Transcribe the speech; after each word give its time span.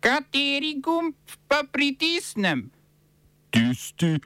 Kateri 0.00 0.78
gumb 0.80 1.14
pa 1.48 1.66
pritisnem? 1.72 2.70
Tisti, 3.50 4.18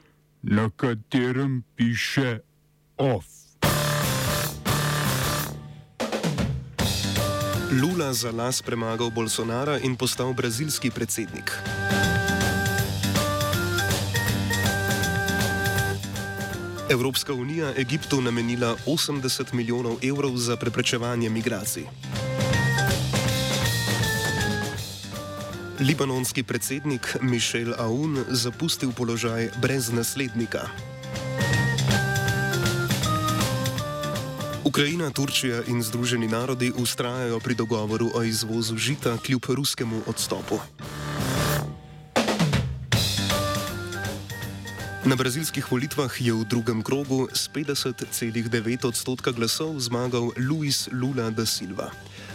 na 0.42 0.71
katerem 0.76 1.64
piše 1.76 2.38
OF. 2.96 3.25
Lula 7.72 8.12
za 8.12 8.30
las 8.32 8.62
premagal 8.62 9.11
Bolsonara 9.11 9.79
in 9.79 9.96
postal 9.96 10.34
brazilski 10.34 10.90
predsednik. 10.90 11.53
Evropska 16.91 17.32
unija 17.32 17.73
Egiptu 17.77 18.20
namenila 18.20 18.77
80 18.86 19.52
milijonov 19.52 19.96
evrov 20.02 20.36
za 20.36 20.57
preprečevanje 20.57 21.30
migracij. 21.30 21.84
Libanonski 25.83 26.46
predsednik 26.46 27.16
Mišel 27.27 27.75
Aoun 27.75 28.15
zapustil 28.30 28.95
položaj 28.95 29.51
brez 29.59 29.91
naslednika. 29.91 30.70
Ukrajina, 34.62 35.11
Turčija 35.11 35.66
in 35.66 35.83
Združeni 35.83 36.30
narodi 36.30 36.70
ustrajajo 36.70 37.41
pri 37.42 37.55
dogovoru 37.59 38.15
o 38.15 38.23
izvozu 38.23 38.79
žita 38.79 39.19
kljub 39.27 39.42
ruskemu 39.48 40.06
odstopu. 40.06 40.62
Na 45.05 45.19
brazilskih 45.19 45.67
volitvah 45.67 46.14
je 46.20 46.30
v 46.30 46.47
drugem 46.47 46.83
krogu 46.83 47.27
s 47.34 47.51
50,9 47.51 48.87
odstotka 48.87 49.34
glasov 49.34 49.83
zmagal 49.83 50.30
Luis 50.39 50.87
Lula 50.95 51.30
da 51.34 51.42
Silva. 51.47 51.91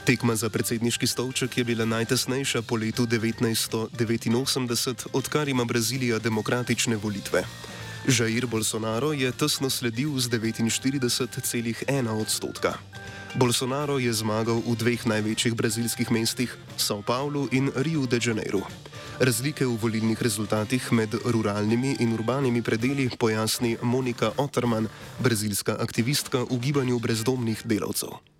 Tekma 0.08 0.40
za 0.40 0.48
predsedniški 0.48 1.04
stolček 1.08 1.58
je 1.58 1.64
bila 1.68 1.86
najtesnejša 1.86 2.62
po 2.64 2.80
letu 2.80 3.04
1989, 3.04 5.08
odkar 5.14 5.50
ima 5.50 5.66
Brazilija 5.66 6.20
demokratične 6.20 6.96
volitve. 6.96 7.44
Jair 8.08 8.48
Bolsonaro 8.48 9.12
je 9.12 9.32
tesno 9.32 9.70
sledil 9.70 10.20
z 10.20 10.30
49,1 10.30 12.22
odstotka. 12.22 12.74
Bolsonaro 13.36 14.00
je 14.00 14.14
zmagal 14.14 14.64
v 14.64 14.76
dveh 14.80 15.06
največjih 15.06 15.52
brazilskih 15.52 16.12
mestih, 16.12 16.56
São 16.80 17.04
Paulo 17.04 17.52
in 17.52 17.68
Rio 17.76 18.08
de 18.08 18.20
Janeiro. 18.24 18.64
Razlike 19.20 19.68
v 19.68 19.76
volilnih 19.76 20.22
rezultatih 20.22 20.92
med 20.92 21.20
ruralnimi 21.26 22.00
in 22.00 22.16
urbanimi 22.16 22.64
predeli 22.64 23.12
pojasni 23.12 23.76
Monika 23.84 24.32
Otterman, 24.38 24.88
brazilska 25.20 25.76
aktivistka 25.76 26.48
v 26.48 26.60
gibanju 26.64 27.00
brezdomnih 27.00 27.60
delavcev. 27.68 28.37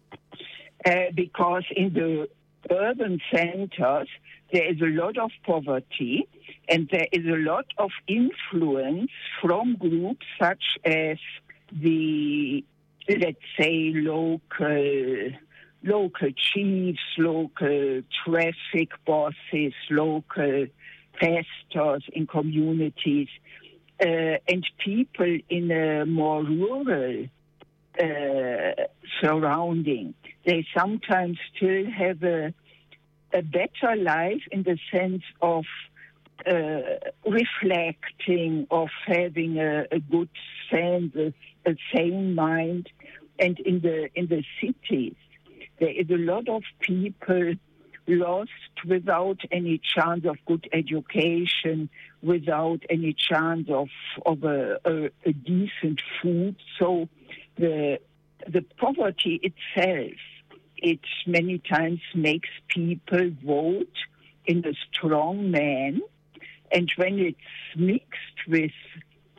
Uh, 0.88 1.12
because 1.14 1.66
in 1.76 1.92
the 1.94 2.30
urban 2.72 3.20
centers 3.30 4.08
there 4.54 4.72
is 4.72 4.80
a 4.80 4.86
lot 4.86 5.18
of 5.18 5.32
poverty 5.46 6.26
and 6.70 6.88
there 6.94 7.08
is 7.12 7.26
a 7.26 7.38
lot 7.52 7.66
of 7.78 7.92
influence 8.08 9.12
from 9.42 9.76
groups 9.76 10.26
such 10.40 10.64
as 10.86 11.18
the, 11.74 12.64
let's 13.10 13.38
say, 13.60 13.92
local 13.96 15.30
local 15.84 16.30
chiefs, 16.54 17.00
local 17.18 18.02
traffic 18.24 18.92
bosses, 19.06 19.74
local 19.90 20.68
pastors 21.20 22.04
in 22.14 22.28
communities, 22.28 23.28
uh, 24.02 24.38
and 24.48 24.66
people 24.78 25.38
in 25.50 25.70
a 25.70 26.06
more 26.06 26.44
rural 26.44 27.28
uh, 28.00 28.84
surrounding. 29.22 30.14
They 30.46 30.66
sometimes 30.78 31.38
still 31.56 31.86
have 31.92 32.24
a, 32.24 32.54
a 33.34 33.42
better 33.42 33.96
life 33.96 34.44
in 34.52 34.64
the 34.64 34.78
sense 34.92 35.24
of 35.42 35.66
uh, 36.46 36.82
reflecting, 37.26 38.68
of 38.70 38.90
having 39.06 39.60
a, 39.60 39.86
a 39.92 40.00
good 40.00 40.30
sense, 40.72 41.16
a, 41.16 41.34
a 41.66 41.76
sane 41.94 42.36
mind, 42.36 42.90
and 43.40 43.60
in 43.60 43.82
the 43.82 44.10
in 44.16 44.28
the 44.28 44.44
cities 44.62 45.16
there 45.80 45.90
is 45.90 46.10
a 46.10 46.18
lot 46.18 46.50
of 46.50 46.64
people 46.80 47.54
lost 48.08 48.52
without 48.88 49.40
any 49.52 49.80
chance 49.96 50.26
of 50.26 50.38
good 50.46 50.68
education, 50.72 51.90
without 52.22 52.80
any 52.90 53.14
chance 53.14 53.70
of 53.70 53.90
of 54.26 54.44
a, 54.44 54.80
a, 54.86 55.10
a 55.26 55.34
decent 55.34 56.02
food. 56.22 56.56
So 56.80 57.10
the 57.58 58.00
the 58.48 58.62
poverty 58.78 59.42
itself, 59.44 60.18
it 60.78 61.00
many 61.26 61.60
times 61.60 62.00
makes 62.14 62.50
people 62.68 63.32
vote 63.44 63.98
in 64.46 64.66
a 64.66 64.74
strong 64.92 65.52
man, 65.52 66.02
and 66.72 66.92
when 66.98 67.20
it's 67.20 67.38
mixed 67.76 68.48
with 68.48 68.72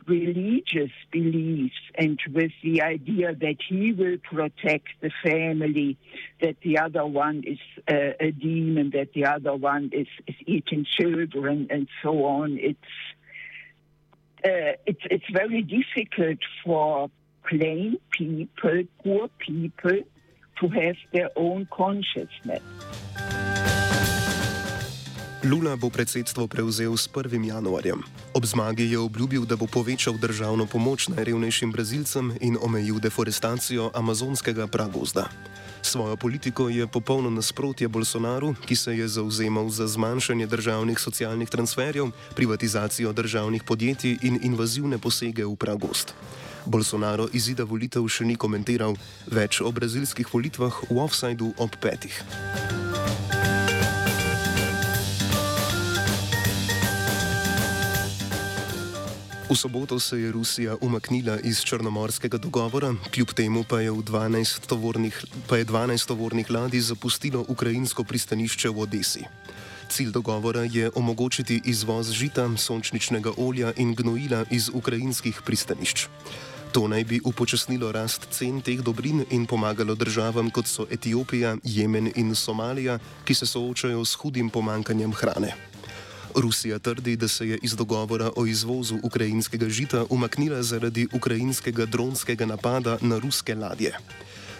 religious 0.09 0.91
beliefs 1.11 1.75
and 1.95 2.19
with 2.33 2.51
the 2.63 2.81
idea 2.81 3.33
that 3.35 3.57
he 3.67 3.93
will 3.93 4.17
protect 4.17 4.87
the 5.01 5.11
family, 5.23 5.97
that 6.41 6.55
the 6.63 6.77
other 6.79 7.05
one 7.05 7.43
is 7.45 7.59
uh, 7.87 8.13
a 8.19 8.31
demon, 8.31 8.89
that 8.89 9.13
the 9.13 9.25
other 9.25 9.55
one 9.55 9.91
is, 9.93 10.07
is 10.27 10.35
eating 10.47 10.85
children, 10.99 11.67
and 11.69 11.87
so 12.01 12.25
on. 12.25 12.57
It's 12.59 12.79
uh, 14.43 14.73
it's 14.85 15.01
it's 15.11 15.29
very 15.31 15.61
difficult 15.61 16.39
for 16.63 17.11
plain 17.47 17.97
people, 18.11 18.83
poor 19.03 19.29
people, 19.39 19.99
to 20.59 20.67
have 20.67 20.95
their 21.13 21.29
own 21.35 21.67
consciousness. 21.71 22.61
Lula 25.39 25.79
bo 25.79 25.87
predsedstvo 25.87 26.51
prevzel 26.51 26.91
s 26.99 27.07
1. 27.07 27.31
januarjem. 27.31 28.03
Ob 28.35 28.43
zmagi 28.43 28.91
je 28.91 28.99
obljubil, 28.99 29.47
da 29.47 29.55
bo 29.55 29.71
povečal 29.71 30.19
državno 30.19 30.67
pomoč 30.67 31.07
najrevnejšim 31.07 31.71
brazilcem 31.71 32.35
in 32.43 32.57
omejil 32.59 32.99
deforestacijo 32.99 33.87
amazonskega 33.95 34.67
pragozda. 34.67 35.31
Svojo 35.81 36.19
politiko 36.19 36.67
je 36.67 36.87
popolno 36.87 37.29
nasprotje 37.29 37.87
Bolsonaru, 37.87 38.51
ki 38.67 38.75
se 38.75 38.97
je 38.97 39.07
zauzemal 39.07 39.69
za 39.69 39.87
zmanjšanje 39.87 40.47
državnih 40.47 40.99
socialnih 40.99 41.49
transferjev, 41.49 42.11
privatizacijo 42.35 43.13
državnih 43.13 43.63
podjetij 43.63 44.17
in 44.21 44.39
invazivne 44.43 44.97
posege 44.97 45.45
v 45.45 45.55
pragost. 45.55 46.13
Bolsonaro 46.65 47.31
izida 47.31 47.63
volitev 47.63 48.03
še 48.11 48.27
ni 48.27 48.35
komentiral, 48.35 48.99
več 49.31 49.63
o 49.63 49.71
brazilskih 49.71 50.27
volitvah 50.27 50.83
v 50.91 50.99
offsajdu 50.99 51.53
ob 51.55 51.79
petih. 51.79 52.19
V 59.49 59.57
soboto 59.57 59.99
se 59.99 60.19
je 60.19 60.31
Rusija 60.31 60.75
umaknila 60.81 61.39
iz 61.39 61.63
črnomorskega 61.65 62.37
dogovora, 62.37 62.93
kljub 63.13 63.33
temu 63.33 63.63
pa 63.63 63.81
je, 63.81 63.91
12 63.91 64.67
tovornih, 64.67 65.25
pa 65.47 65.57
je 65.57 65.65
12 65.65 66.07
tovornih 66.07 66.51
ladij 66.51 66.79
zapustilo 66.79 67.45
ukrajinsko 67.47 68.03
pristanišče 68.03 68.69
v 68.69 68.79
Odesi. 68.79 69.23
Cilj 69.89 70.11
dogovora 70.11 70.61
je 70.69 70.91
omogočiti 70.95 71.61
izvoz 71.65 72.11
žita, 72.11 72.45
sončničnega 72.57 73.31
olja 73.37 73.73
in 73.77 73.95
gnojila 73.95 74.45
iz 74.51 74.69
ukrajinskih 74.73 75.41
pristanišč. 75.45 76.05
To 76.71 76.87
naj 76.87 77.03
bi 77.03 77.21
upočasnilo 77.25 77.91
rast 77.91 78.27
cen 78.29 78.61
teh 78.61 78.81
dobrin 78.85 79.25
in 79.31 79.45
pomagalo 79.49 79.95
državam 79.95 80.51
kot 80.53 80.67
so 80.67 80.85
Etiopija, 80.91 81.57
Jemen 81.63 82.11
in 82.15 82.35
Somalija, 82.35 82.99
ki 83.25 83.33
se 83.33 83.45
soočajo 83.45 84.05
s 84.05 84.13
hudim 84.13 84.49
pomankanjem 84.49 85.13
hrane. 85.13 85.68
Rusija 86.35 86.79
trdi, 86.79 87.15
da 87.15 87.27
se 87.27 87.47
je 87.47 87.59
iz 87.61 87.75
dogovora 87.75 88.31
o 88.35 88.45
izvozu 88.45 88.99
ukrajinskega 89.03 89.69
žita 89.69 90.05
umaknila 90.09 90.63
zaradi 90.63 91.07
ukrajinskega 91.13 91.85
dronskega 91.85 92.45
napada 92.45 92.97
na 93.01 93.19
ruske 93.19 93.55
ladje. 93.55 93.97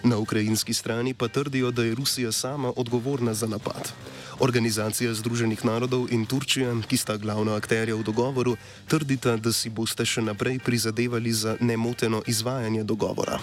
Na 0.03 0.17
ukrajinski 0.17 0.73
strani 0.73 1.13
pa 1.13 1.27
trdijo, 1.27 1.71
da 1.71 1.83
je 1.83 1.95
Rusija 1.95 2.31
sama 2.31 2.73
odgovorna 2.75 3.33
za 3.33 3.47
napad. 3.47 3.91
Organizacija 4.39 5.13
Združenih 5.13 5.65
narodov 5.65 6.07
in 6.11 6.25
Turčija, 6.25 6.71
ki 6.87 6.97
sta 6.97 7.17
glavna 7.17 7.55
akterja 7.55 7.95
v 7.95 8.03
dogovoru, 8.03 8.55
trdita, 8.87 9.37
da 9.37 9.51
si 9.51 9.69
boste 9.69 10.05
še 10.05 10.21
naprej 10.21 10.59
prizadevali 10.59 11.33
za 11.33 11.57
nemoteno 11.59 12.23
izvajanje 12.27 12.83
dogovora. 12.83 13.39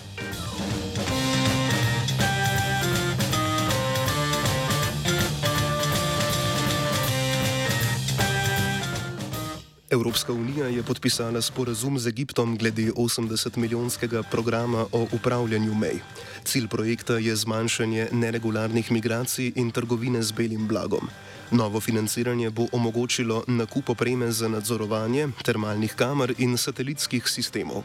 Evropska 9.91 10.33
unija 10.33 10.67
je 10.67 10.83
podpisala 10.83 11.43
sporazum 11.43 11.99
z 11.99 12.07
Egiptom 12.07 12.57
glede 12.59 12.93
80-milijonskega 12.93 14.23
programa 14.31 14.87
o 14.93 15.07
upravljanju 15.13 15.75
mej. 15.75 15.99
Cilj 16.45 16.69
projekta 16.69 17.19
je 17.19 17.37
zmanjšanje 17.37 18.09
neregularnih 18.13 18.93
migracij 18.93 19.53
in 19.55 19.71
trgovine 19.71 20.23
z 20.23 20.33
belim 20.33 20.67
blagom. 20.67 21.09
Novo 21.51 21.81
financiranje 21.81 22.51
bo 22.51 22.67
omogočilo 22.73 23.45
nakup 23.47 23.89
opreme 23.89 24.33
za 24.33 24.49
nadzorovanje 24.49 25.29
termalnih 25.45 25.95
kamer 25.95 26.35
in 26.39 26.59
satelitskih 26.59 27.29
sistemov. 27.29 27.83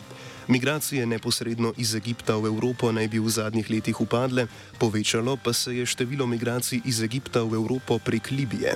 Migracije 0.47 1.05
neposredno 1.05 1.73
iz 1.77 1.95
Egipta 1.95 2.35
v 2.35 2.45
Evropo 2.45 2.91
naj 2.91 3.07
bi 3.07 3.19
v 3.19 3.29
zadnjih 3.29 3.69
letih 3.69 4.01
upadle, 4.01 4.47
povečalo 4.79 5.37
pa 5.37 5.53
se 5.53 5.77
je 5.77 5.85
število 5.85 6.25
migracij 6.25 6.81
iz 6.85 7.03
Egipta 7.03 7.43
v 7.43 7.53
Evropo 7.53 7.99
prek 7.99 8.31
Libije. 8.31 8.75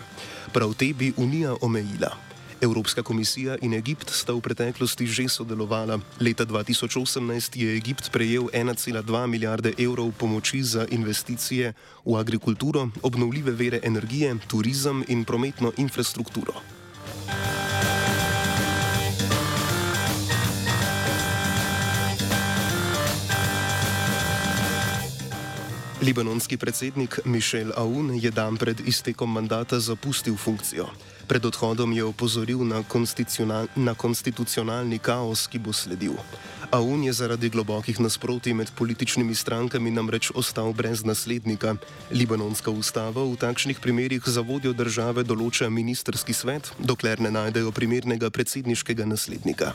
Prav 0.53 0.73
te 0.73 0.93
bi 0.93 1.13
Unija 1.17 1.55
omejila. 1.61 2.24
Evropska 2.61 3.03
komisija 3.03 3.57
in 3.61 3.73
Egipt 3.73 4.09
sta 4.09 4.33
v 4.33 4.41
preteklosti 4.41 5.07
že 5.07 5.29
sodelovala. 5.29 5.99
Leta 6.19 6.45
2018 6.45 7.55
je 7.55 7.75
Egipt 7.77 8.11
prejel 8.11 8.51
1,2 8.53 9.27
milijarde 9.27 9.73
evrov 9.77 10.11
pomoči 10.17 10.63
za 10.63 10.85
investicije 10.89 11.73
v 12.05 12.15
agrikulturo, 12.15 12.89
obnovljive 13.01 13.51
vere 13.51 13.79
energije, 13.83 14.35
turizem 14.47 15.03
in 15.07 15.25
prometno 15.25 15.71
infrastrukturo. 15.77 16.74
Libanonski 26.05 26.57
predsednik 26.57 27.19
Mišel 27.25 27.73
Aoun 27.73 28.13
je 28.13 28.29
dan 28.29 28.57
pred 28.61 28.77
iztekom 28.85 29.25
mandata 29.25 29.79
zapustil 29.79 30.37
funkcijo. 30.37 30.85
Pred 31.25 31.45
odhodom 31.49 31.89
je 31.97 32.05
opozoril 32.05 32.61
na, 32.61 32.83
konstitucional, 32.85 33.65
na 33.73 33.97
konstitucionalni 33.97 35.01
kaos, 35.01 35.47
ki 35.49 35.57
bo 35.57 35.73
sledil. 35.73 36.13
Aoun 36.69 37.09
je 37.09 37.13
zaradi 37.13 37.49
globokih 37.49 37.97
nasprotij 37.97 38.53
med 38.53 38.69
političnimi 38.77 39.33
strankami 39.35 39.89
namreč 39.89 40.29
ostal 40.37 40.73
brez 40.77 41.01
naslednika. 41.01 41.73
Libanonska 42.13 42.69
ustava 42.69 43.25
v 43.25 43.33
takšnih 43.41 43.81
primerjih 43.81 44.21
za 44.29 44.45
vodjo 44.45 44.77
države 44.77 45.25
določa 45.25 45.73
ministerski 45.73 46.37
svet, 46.37 46.69
dokler 46.77 47.17
ne 47.17 47.33
najdejo 47.33 47.73
primernega 47.73 48.29
predsedniškega 48.29 49.09
naslednika. 49.09 49.73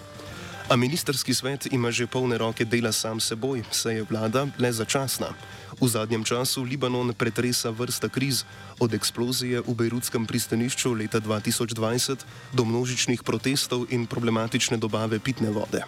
A 0.70 0.76
ministerski 0.76 1.34
svet 1.34 1.66
ima 1.74 1.90
že 1.90 2.06
polne 2.06 2.38
roke 2.38 2.62
dela 2.64 2.92
sam 2.94 3.18
seboj, 3.18 3.66
saj 3.74 3.94
je 3.94 4.06
vlada 4.06 4.46
le 4.54 4.70
začasna. 4.70 5.34
V 5.82 5.88
zadnjem 5.90 6.22
času 6.22 6.62
Libanon 6.62 7.10
pretresa 7.10 7.74
vrsta 7.74 8.06
kriz, 8.06 8.46
od 8.78 8.94
eksplozije 8.94 9.66
v 9.66 9.74
Bejrutskem 9.74 10.30
pristanišču 10.30 10.94
leta 10.94 11.18
2020 11.18 12.22
do 12.54 12.62
množičnih 12.62 13.26
protestov 13.26 13.90
in 13.90 14.06
problematične 14.06 14.78
dobave 14.78 15.18
pitne 15.18 15.50
vode. 15.50 15.82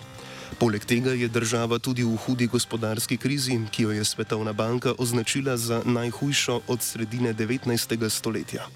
Poleg 0.59 0.83
tega 0.83 1.15
je 1.15 1.31
država 1.31 1.79
tudi 1.79 2.03
v 2.03 2.19
hudi 2.27 2.51
gospodarski 2.51 3.17
krizi, 3.23 3.55
ki 3.71 3.87
jo 3.87 3.91
je 3.95 4.05
Svetovna 4.05 4.53
banka 4.53 4.99
označila 4.99 5.55
za 5.57 5.83
najhujšo 5.87 6.67
od 6.67 6.83
sredine 6.83 7.31
19. 7.35 7.71
stoletja. 8.11 8.67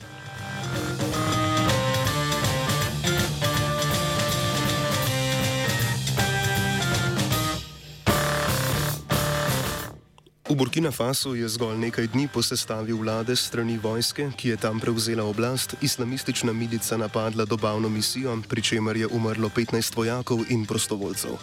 V 10.46 10.54
Burkina 10.54 10.94
Faso 10.94 11.34
je 11.34 11.42
zgolj 11.42 11.74
nekaj 11.74 12.06
dni 12.14 12.28
po 12.30 12.38
sestavi 12.38 12.94
vlade 12.94 13.34
strani 13.34 13.80
vojske, 13.82 14.30
ki 14.30 14.54
je 14.54 14.56
tam 14.56 14.78
prevzela 14.78 15.24
oblast, 15.26 15.74
islamistična 15.82 16.52
milica 16.52 16.96
napadla 16.96 17.44
dobavno 17.44 17.88
misijo, 17.88 18.30
pri 18.48 18.62
čemer 18.62 18.96
je 18.96 19.06
umrlo 19.10 19.50
15 19.50 19.96
vojakov 19.96 20.46
in 20.48 20.62
prostovoljcev. 20.62 21.34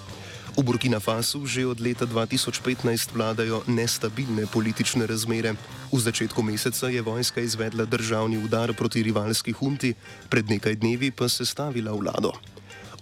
V 0.55 0.63
Burkina 0.63 1.03
Fasu 1.03 1.43
že 1.45 1.67
od 1.67 1.83
leta 1.83 2.07
2015 2.07 3.11
vladajo 3.11 3.63
nestabilne 3.67 4.47
politične 4.47 5.03
razmere. 5.07 5.59
V 5.91 5.99
začetku 5.99 6.39
meseca 6.39 6.87
je 6.87 7.01
vojska 7.01 7.41
izvedla 7.41 7.83
državni 7.85 8.39
udar 8.39 8.71
proti 8.73 9.03
rivalski 9.03 9.51
hunti, 9.51 9.93
pred 10.29 10.47
nekaj 10.47 10.79
dnevi 10.79 11.11
pa 11.11 11.27
sestavila 11.27 11.91
vlado. 11.91 12.31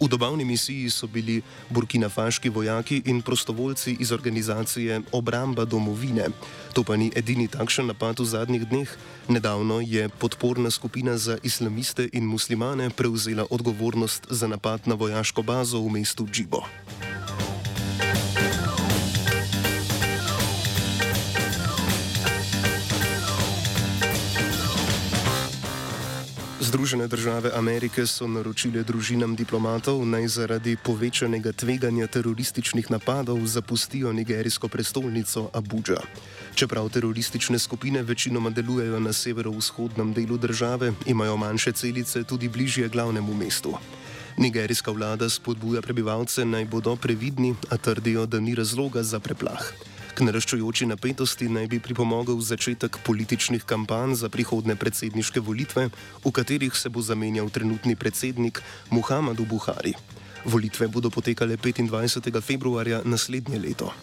V 0.02 0.08
dobavni 0.10 0.46
misiji 0.46 0.90
so 0.90 1.08
bili 1.08 1.42
burkinafaški 1.70 2.50
vojaki 2.50 3.02
in 3.06 3.22
prostovoljci 3.22 3.98
iz 4.00 4.12
organizacije 4.12 5.02
Obramba 5.12 5.66
domovine. 5.66 6.26
To 6.74 6.84
pa 6.84 6.96
ni 6.96 7.12
edini 7.16 7.48
takšen 7.48 7.86
napad 7.86 8.20
v 8.20 8.26
zadnjih 8.26 8.66
dneh. 8.66 8.90
Nedavno 9.30 9.78
je 9.82 10.10
podporna 10.10 10.72
skupina 10.72 11.18
za 11.18 11.38
islamiste 11.44 12.10
in 12.14 12.26
muslimane 12.26 12.90
prevzela 12.90 13.46
odgovornost 13.50 14.28
za 14.30 14.48
napad 14.48 14.88
na 14.88 14.96
vojaško 14.96 15.42
bazo 15.42 15.82
v 15.82 15.90
mestu 15.90 16.26
Džibo. 16.26 16.66
Združene 26.72 27.08
države 27.08 27.52
Amerike 27.56 28.06
so 28.08 28.28
naročile 28.32 28.84
družinam 28.88 29.34
diplomatov 29.36 30.06
naj 30.08 30.28
zaradi 30.28 30.78
povečanega 30.80 31.52
tveganja 31.52 32.08
terorističnih 32.08 32.88
napadov 32.92 33.44
zapustijo 33.46 34.14
nigerijsko 34.14 34.68
prestolnico 34.72 35.50
Abuja. 35.54 36.00
Čeprav 36.56 36.90
teroristične 36.90 37.60
skupine 37.60 38.04
večinoma 38.04 38.50
delujejo 38.50 39.00
na 39.00 39.14
severovzhodnem 39.14 40.14
delu 40.14 40.38
države, 40.38 40.94
imajo 41.06 41.38
manjše 41.38 41.72
celice 41.72 42.24
tudi 42.24 42.48
bližje 42.48 42.88
glavnemu 42.88 43.34
mestu. 43.34 43.76
Nigerijska 44.38 44.92
vlada 44.92 45.30
spodbuja 45.30 45.82
prebivalce 45.82 46.46
naj 46.46 46.66
bodo 46.66 46.96
previdni, 46.96 47.56
a 47.70 47.78
trdijo, 47.78 48.26
da 48.26 48.40
ni 48.40 48.56
razloga 48.56 49.04
za 49.04 49.20
preplah. 49.20 49.91
K 50.12 50.26
naraščujoči 50.28 50.90
napetosti 50.90 51.48
naj 51.48 51.70
bi 51.72 51.80
pripomogel 51.80 52.42
začetek 52.44 53.00
političnih 53.08 53.64
kampanj 53.64 54.18
za 54.20 54.30
prihodne 54.30 54.76
predsedniške 54.76 55.40
volitve, 55.40 55.88
v 56.26 56.32
katerih 56.36 56.76
se 56.76 56.92
bo 56.92 57.00
zamenjal 57.00 57.48
trenutni 57.50 57.96
predsednik 57.96 58.60
Muhammadu 58.92 59.48
Buhari. 59.48 59.96
Volitve 60.46 60.88
bodo 60.92 61.10
potekale 61.10 61.56
25. 61.56 62.42
februarja 62.42 63.02
naslednje 63.06 63.60
leto. 63.60 63.94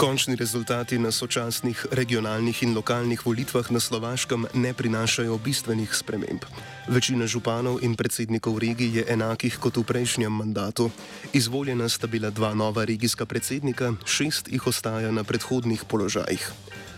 Končni 0.00 0.32
rezultati 0.32 0.96
na 0.98 1.12
sočasnih 1.12 1.92
regionalnih 1.92 2.62
in 2.62 2.72
lokalnih 2.72 3.20
volitvah 3.20 3.68
na 3.70 3.80
Slovaškem 3.80 4.46
ne 4.56 4.72
prinašajo 4.72 5.36
bistvenih 5.38 5.92
sprememb. 5.92 6.40
Večina 6.88 7.26
županov 7.28 7.84
in 7.84 7.92
predsednikov 8.00 8.56
regij 8.58 8.96
je 8.96 9.04
enakih 9.12 9.60
kot 9.60 9.76
v 9.76 9.84
prejšnjem 9.84 10.32
mandatu. 10.32 10.88
Izvoljena 11.36 11.88
sta 11.88 12.06
bila 12.06 12.30
dva 12.30 12.54
nova 12.54 12.84
regijska 12.88 13.26
predsednika, 13.28 13.92
šest 14.08 14.48
jih 14.48 14.66
ostaja 14.66 15.12
na 15.12 15.20
predhodnih 15.20 15.84
položajih. 15.84 16.48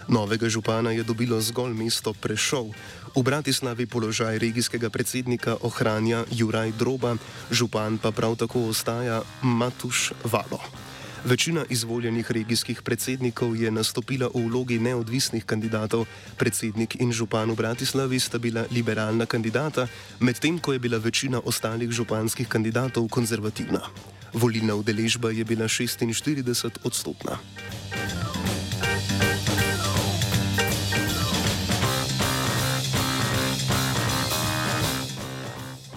Novega 0.06 0.46
župana 0.46 0.94
je 0.94 1.02
dobilo 1.02 1.40
zgolj 1.42 1.74
mesto 1.74 2.14
Prešov. 2.14 2.70
V 3.18 3.22
Bratislavi 3.22 3.86
položaj 3.86 4.38
regijskega 4.38 4.94
predsednika 4.94 5.58
ohranja 5.66 6.22
Juraj 6.30 6.70
Droba, 6.78 7.18
župan 7.50 7.98
pa 7.98 8.14
prav 8.14 8.38
tako 8.38 8.70
ostaja 8.70 9.22
Matuš 9.42 10.14
Valo. 10.22 10.91
Večina 11.24 11.64
izvoljenih 11.70 12.30
regijskih 12.30 12.82
predsednikov 12.82 13.56
je 13.56 13.70
nastopila 13.70 14.26
v 14.34 14.42
vlogi 14.50 14.78
neodvisnih 14.78 15.44
kandidatov. 15.46 16.06
Predsednik 16.36 16.96
in 16.98 17.12
župan 17.12 17.50
v 17.50 17.54
Bratislavi 17.54 18.18
sta 18.20 18.38
bila 18.42 18.66
liberalna 18.74 19.26
kandidata, 19.26 19.86
medtem 20.18 20.58
ko 20.58 20.72
je 20.72 20.82
bila 20.82 20.98
večina 20.98 21.38
ostalih 21.44 21.90
županskih 21.90 22.48
kandidatov 22.48 23.06
konzervativna. 23.08 23.86
Volilna 24.34 24.74
udeležba 24.74 25.30
je 25.30 25.44
bila 25.44 25.70
46 25.70 26.82
odstotna. 26.82 27.38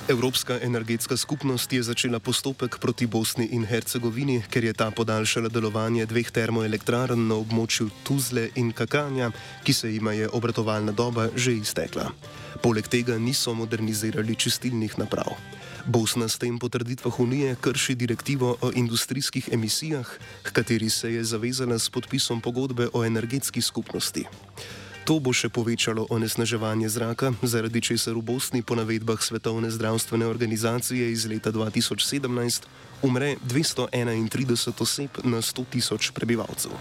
Evropska 0.08 0.60
energetska 0.62 1.18
skupnost 1.18 1.74
je 1.74 1.84
začela 1.84 2.20
postopek 2.20 2.78
proti 2.78 3.08
Bosni 3.10 3.46
in 3.46 3.66
Hercegovini, 3.66 4.44
ker 4.54 4.64
je 4.64 4.74
ta 4.74 4.92
podaljšala 4.94 5.50
delovanje 5.50 6.06
dveh 6.06 6.30
termoelektrarn 6.30 7.18
na 7.26 7.40
območju 7.42 7.90
Tuzle 8.06 8.52
in 8.54 8.70
Kakanja, 8.70 9.32
ki 9.66 9.74
se 9.74 9.90
jima 9.90 10.14
je 10.14 10.30
obratovalna 10.30 10.94
doba 10.94 11.26
že 11.34 11.58
iztekla. 11.58 12.12
Poleg 12.62 12.86
tega 12.86 13.18
niso 13.18 13.58
modernizirali 13.58 14.38
čistilnih 14.38 14.94
naprav. 15.02 15.34
Bosna 15.90 16.30
s 16.30 16.38
tem 16.38 16.60
po 16.62 16.70
trditvah 16.70 17.20
Unije 17.20 17.58
krši 17.62 17.96
direktivo 17.96 18.58
o 18.62 18.70
industrijskih 18.76 19.50
emisijah, 19.58 20.06
k 20.44 20.52
kateri 20.54 20.90
se 20.90 21.14
je 21.14 21.24
zavezala 21.24 21.80
s 21.80 21.90
podpisom 21.90 22.42
pogodbe 22.42 22.94
o 22.94 23.02
energetski 23.06 23.62
skupnosti. 23.62 24.26
To 25.06 25.20
bo 25.22 25.30
še 25.30 25.54
povečalo 25.54 26.10
onesnaževanje 26.10 26.90
zraka, 26.90 27.30
zaradi 27.46 27.78
česar 27.78 28.18
v 28.18 28.26
Bosni 28.26 28.66
po 28.66 28.74
navedbah 28.74 29.22
Svetovne 29.22 29.70
zdravstvene 29.70 30.26
organizacije 30.26 31.12
iz 31.14 31.30
leta 31.30 31.54
2017 31.54 32.66
umre 33.06 33.38
231 33.46 34.82
oseb 34.82 35.22
na 35.22 35.46
100 35.46 35.66
tisoč 35.70 36.10
prebivalcev. 36.10 36.74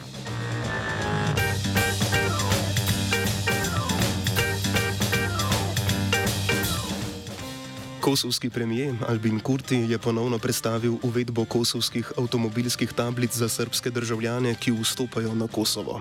Kosovski 8.05 8.51
premijer 8.51 8.95
Albin 9.09 9.41
Kurti 9.41 9.77
je 9.77 9.99
ponovno 9.99 10.39
predstavil 10.39 10.97
uvedbo 11.03 11.45
kosovskih 11.45 12.13
avtomobilskih 12.19 12.93
tablic 12.93 13.37
za 13.37 13.49
srpske 13.49 13.91
državljane, 13.91 14.55
ki 14.61 14.73
vstopajo 14.73 15.35
na 15.35 15.49
Kosovo. 15.49 16.01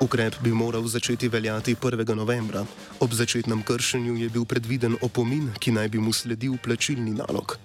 Ukrep 0.00 0.34
bi 0.40 0.52
moral 0.52 0.84
začeti 0.86 1.28
veljati 1.28 1.74
1. 1.74 2.14
novembra. 2.14 2.66
Ob 3.00 3.12
začetnem 3.12 3.62
kršenju 3.62 4.16
je 4.16 4.28
bil 4.28 4.44
predviden 4.44 4.96
opomin, 5.00 5.48
ki 5.58 5.72
naj 5.72 5.88
bi 5.88 5.98
mu 5.98 6.12
sledil 6.12 6.58
plačilni 6.64 7.14
nalog. 7.16 7.56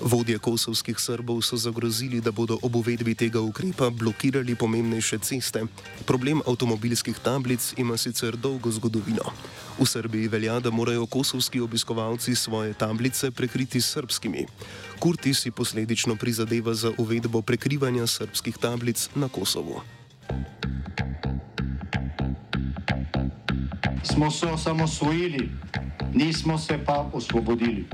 Vodje 0.00 0.38
kosovskih 0.38 0.98
Srbov 0.98 1.42
so 1.42 1.56
zagrozili, 1.56 2.20
da 2.20 2.30
bodo 2.30 2.58
ob 2.62 2.76
uvedbi 2.76 3.14
tega 3.14 3.40
ukrepa 3.40 3.90
blokirali 3.90 4.54
pomembnejše 4.54 5.18
ceste. 5.18 5.66
Problem 6.06 6.42
avtomobilskih 6.46 7.18
tablic 7.18 7.74
ima 7.76 7.96
sicer 7.96 8.36
dolgo 8.36 8.70
zgodovino. 8.70 9.34
V 9.78 9.86
Srbiji 9.86 10.28
velja, 10.28 10.60
da 10.60 10.70
morajo 10.70 11.06
kosovski 11.06 11.60
obiskovalci 11.60 12.34
svoje 12.34 12.74
tablice 12.74 13.31
prekriti 13.32 13.80
s 13.80 13.92
srpskimi. 13.92 14.46
Kurti 14.98 15.34
si 15.34 15.50
posledično 15.50 16.16
prizadeva 16.16 16.74
za 16.74 16.92
uvedbo 16.98 17.42
prekrivanja 17.42 18.06
srpskih 18.06 18.58
tablic 18.58 19.08
na 19.14 19.28
Kosovu. 19.28 19.80
Smo 24.04 24.30
se 24.30 24.46
osamosvojili, 24.46 25.50
nismo 26.14 26.58
se 26.58 26.78
pa 26.86 27.10
osvobodili. 27.12 27.84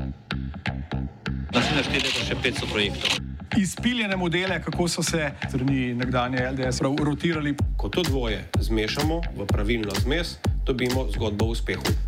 Naslednje 1.54 1.82
število 1.82 2.18
je 2.18 2.26
še 2.28 2.36
500 2.44 2.70
projektov. 2.72 3.10
Izpiljene 3.58 4.16
modele, 4.16 4.60
kako 4.62 4.88
so 4.88 5.02
se 5.02 5.30
strani 5.48 5.94
nekdanje 5.94 6.44
LDS 6.50 6.80
rotirali. 6.80 7.54
Ko 7.76 7.88
to 7.88 8.02
dvoje 8.02 8.44
zmešamo 8.60 9.20
v 9.36 9.46
pravilno 9.46 9.94
zmes, 10.04 10.36
dobimo 10.66 11.08
zgodbo 11.10 11.44
o 11.44 11.56
uspehu. 11.56 12.07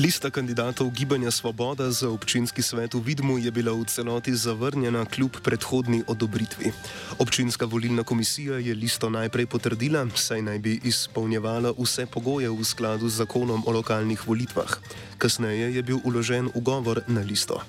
Lista 0.00 0.32
kandidatov 0.32 0.96
Gibanja 0.96 1.28
Svoboda 1.28 1.92
za 1.92 2.08
občinski 2.08 2.64
svet 2.64 2.96
v 2.96 3.04
Vidmu 3.04 3.36
je 3.36 3.52
bila 3.52 3.76
v 3.76 3.84
celoti 3.84 4.32
zavrnjena 4.32 5.04
kljub 5.04 5.44
predhodni 5.44 6.00
odobritvi. 6.08 6.72
Občinska 7.20 7.68
volilna 7.68 8.00
komisija 8.00 8.56
je 8.64 8.72
listo 8.72 9.12
najprej 9.12 9.44
potrdila, 9.46 10.08
saj 10.16 10.40
naj 10.42 10.58
bi 10.58 10.80
izpolnjevala 10.88 11.76
vse 11.76 12.08
pogoje 12.08 12.48
v 12.48 12.64
skladu 12.64 13.12
z 13.12 13.20
zakonom 13.20 13.60
o 13.66 13.70
lokalnih 13.76 14.24
volitvah. 14.24 14.80
Kasneje 15.20 15.76
je 15.76 15.82
bil 15.84 16.00
uložen 16.00 16.48
ugovor 16.56 17.04
na 17.04 17.20
listo. 17.20 17.60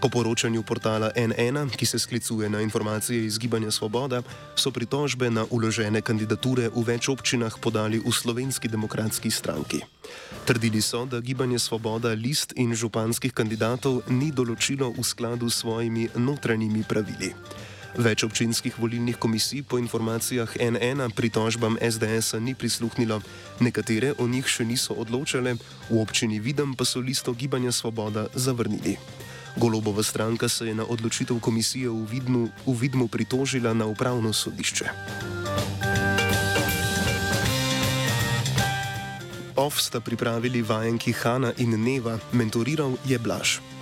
Po 0.00 0.08
poročanju 0.08 0.64
portala 0.64 1.12
N1, 1.12 1.76
ki 1.76 1.86
se 1.86 1.98
sklicuje 1.98 2.48
na 2.48 2.64
informacije 2.64 3.28
iz 3.28 3.36
Gibanja 3.38 3.70
Svoboda, 3.70 4.22
so 4.56 4.72
pritožbe 4.72 5.28
na 5.30 5.44
uložene 5.50 6.00
kandidature 6.00 6.72
v 6.72 6.80
več 6.80 7.12
občinah 7.12 7.52
podali 7.60 8.00
v 8.00 8.08
slovenski 8.08 8.72
demokratski 8.72 9.28
stranki. 9.28 9.84
Trdili 10.44 10.80
so, 10.80 11.04
da 11.04 11.20
Gibanje 11.20 11.58
Svoboda 11.58 11.73
list 12.16 12.52
in 12.56 12.74
županskih 12.74 13.32
kandidatov 13.32 14.02
ni 14.08 14.30
določilo 14.30 14.92
v 14.92 15.02
skladu 15.02 15.50
s 15.50 15.62
svojimi 15.62 16.08
notranjimi 16.16 16.84
pravili. 16.88 17.34
Več 17.94 18.24
občinskih 18.24 18.74
volilnih 18.78 19.16
komisij 19.16 19.62
po 19.62 19.78
informacijah 19.78 20.50
N1 20.58 21.14
pritožbam 21.14 21.78
SDS 21.78 22.34
ni 22.42 22.54
prisluhnilo, 22.54 23.22
nekatere 23.60 24.14
o 24.18 24.26
njih 24.26 24.46
še 24.46 24.64
niso 24.66 24.94
odločale, 24.98 25.54
v 25.90 25.94
občini 26.02 26.40
Videm 26.42 26.74
pa 26.74 26.84
so 26.84 26.98
listo 26.98 27.32
Gibanja 27.32 27.70
Svoboda 27.70 28.26
zavrnili. 28.34 28.98
Golobova 29.56 30.02
stranka 30.02 30.48
se 30.48 30.66
je 30.66 30.74
na 30.74 30.82
odločitev 30.82 31.38
komisije 31.38 31.88
v 31.88 32.02
Vidmu, 32.10 32.50
v 32.66 32.74
Vidmu 32.74 33.06
pritožila 33.06 33.74
na 33.74 33.86
upravno 33.86 34.32
sodišče. 34.32 35.43
OF 39.56 39.80
sta 39.80 40.00
pripravili 40.00 40.62
vajenki 40.62 41.12
Hanna 41.12 41.52
in 41.56 41.78
Neva, 41.84 42.18
mentoriral 42.32 42.96
je 43.06 43.18
Blaž. 43.18 43.73